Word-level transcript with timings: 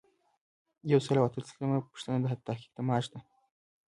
یو 0.91 0.99
سل 1.05 1.15
او 1.19 1.27
اتلسمه 1.27 1.77
پوښتنه 1.89 2.17
د 2.21 2.25
تحقیق 2.47 2.71
د 2.75 2.79
معاش 2.87 3.05
ده. 3.13 3.19